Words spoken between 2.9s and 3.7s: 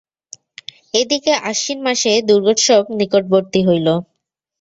নিকটবর্তী